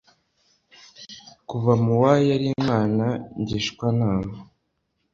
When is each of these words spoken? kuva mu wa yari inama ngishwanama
kuva 1.49 1.71
mu 1.83 1.93
wa 2.01 2.13
yari 2.29 2.45
inama 2.59 3.05
ngishwanama 3.39 4.35